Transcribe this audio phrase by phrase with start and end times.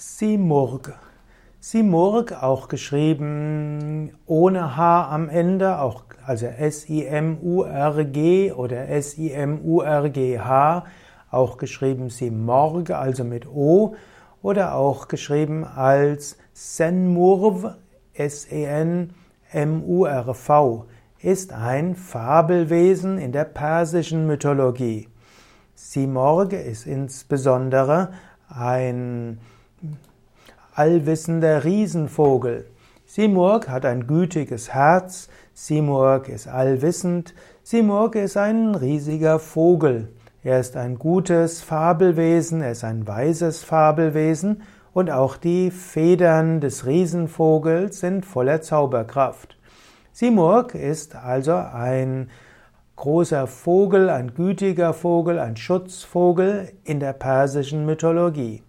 [0.00, 0.96] Simurg.
[1.58, 10.84] Simurg, auch geschrieben ohne H am Ende, auch, also S-I-M-U-R-G oder S-I-M-U-R-G-H,
[11.32, 13.96] auch geschrieben Simorg, also mit O,
[14.40, 17.74] oder auch geschrieben als Senmurv,
[18.14, 19.14] S-E-N-M-U-R-V,
[21.20, 25.08] ist ein Fabelwesen in der persischen Mythologie.
[25.74, 28.12] Simorg ist insbesondere
[28.48, 29.40] ein
[30.74, 32.66] allwissender Riesenvogel.
[33.04, 40.08] Simurg hat ein gütiges Herz, Simurg ist allwissend, Simurg ist ein riesiger Vogel.
[40.44, 44.62] Er ist ein gutes Fabelwesen, er ist ein weises Fabelwesen
[44.92, 49.58] und auch die Federn des Riesenvogels sind voller Zauberkraft.
[50.12, 52.30] Simurg ist also ein
[52.96, 58.62] großer Vogel, ein gütiger Vogel, ein Schutzvogel in der persischen Mythologie.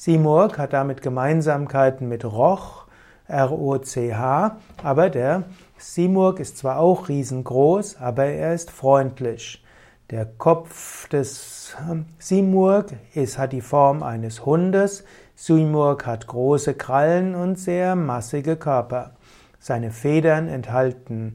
[0.00, 2.84] Simurg hat damit Gemeinsamkeiten mit Roch,
[3.26, 5.42] R-O-C-H, aber der
[5.76, 9.64] Simurg ist zwar auch riesengroß, aber er ist freundlich.
[10.12, 15.02] Der Kopf des ähm, Simurg ist, hat die Form eines Hundes.
[15.34, 19.16] Simurg hat große Krallen und sehr massige Körper.
[19.58, 21.34] Seine Federn enthalten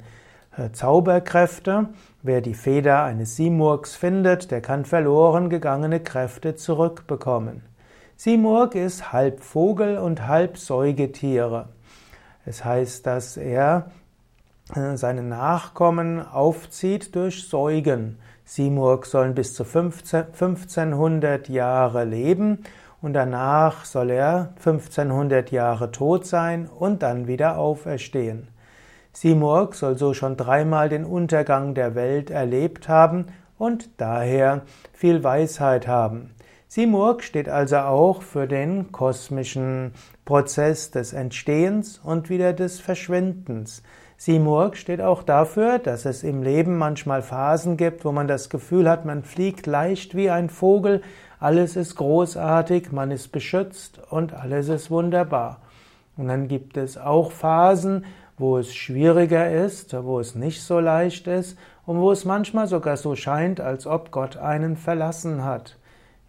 [0.55, 1.89] äh, Zauberkräfte.
[2.22, 7.73] Wer die Feder eines Simurgs findet, der kann verloren gegangene Kräfte zurückbekommen.
[8.16, 11.69] Simurg ist halb Vogel und halb Säugetiere.
[12.45, 13.92] Es heißt, dass er
[14.75, 18.20] äh, seine Nachkommen aufzieht durch Säugen.
[18.45, 22.64] Simurg sollen bis zu 15, 1500 Jahre leben
[23.02, 28.48] und danach soll er 1500 Jahre tot sein und dann wieder auferstehen.
[29.11, 33.27] Simurg soll so schon dreimal den Untergang der Welt erlebt haben
[33.58, 34.61] und daher
[34.94, 36.31] viel Weisheit haben.
[36.76, 39.92] Simurg steht also auch für den kosmischen
[40.26, 43.84] Prozess des Entstehens und wieder des Verschwindens.
[44.18, 48.89] Simurg steht auch dafür, dass es im Leben manchmal Phasen gibt, wo man das Gefühl
[48.89, 51.04] hat, man fliegt leicht wie ein Vogel,
[51.39, 55.62] alles ist großartig, man ist beschützt und alles ist wunderbar.
[56.17, 58.06] Und dann gibt es auch Phasen,
[58.39, 62.98] wo es schwieriger ist, wo es nicht so leicht ist und wo es manchmal sogar
[62.98, 65.78] so scheint, als ob Gott einen verlassen hat.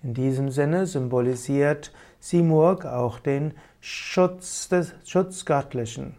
[0.04, 6.16] In diesem Sinne symbolisiert Simurg auch den Schutz des Schutzgöttlichen.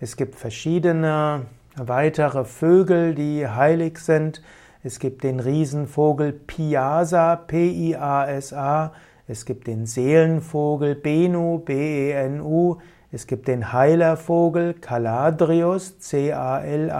[0.00, 1.42] Es gibt verschiedene
[1.76, 4.40] weitere Vögel, die heilig sind.
[4.82, 8.94] Es gibt den Riesenvogel Piasa, P-I-A-S-A.
[9.28, 12.78] Es gibt den Seelenvogel Benu, B-E-N-U.
[13.12, 16.92] Es gibt den Heilervogel Caladrius, C-A-L-A-D-R-I-U-S.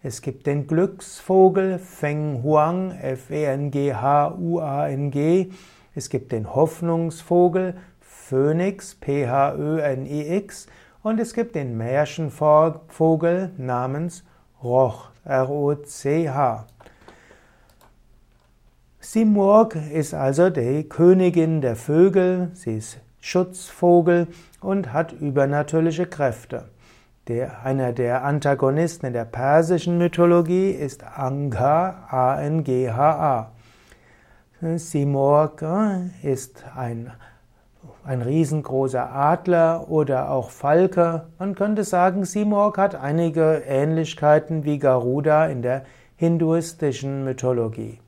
[0.00, 3.90] Es gibt den Glücksvogel Feng Huang, F-E-N-G-H-U-A-N-G.
[5.96, 10.68] Es gibt den Hoffnungsvogel Phönix, P-H-Ö-N-I-X.
[11.02, 14.22] Und es gibt den Märchenvogel namens
[14.62, 16.66] Roch, R-O-C-H.
[19.00, 24.28] Simurg ist also die Königin der Vögel, sie ist Schutzvogel
[24.60, 26.68] und hat übernatürliche Kräfte.
[27.28, 33.52] Der, einer der Antagonisten in der persischen Mythologie ist Angha, A-N-G-H-A.
[34.76, 35.62] Simorg
[36.22, 37.12] ist ein,
[38.02, 41.26] ein riesengroßer Adler oder auch Falke.
[41.38, 45.84] Man könnte sagen, Simorg hat einige Ähnlichkeiten wie Garuda in der
[46.16, 48.00] hinduistischen Mythologie.